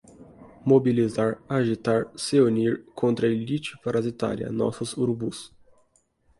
[0.65, 5.53] Mobilizar, agitar, se unir, contra a elite parasitária, nossos urubus